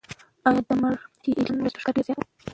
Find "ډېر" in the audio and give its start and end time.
1.95-2.05